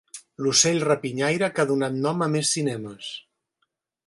L'ocell 0.45 0.79
rapinyaire 0.87 1.49
que 1.59 1.65
ha 1.65 1.67
donat 1.73 2.01
nom 2.09 2.27
a 2.27 2.29
més 2.37 2.55
cinemes. 2.57 3.13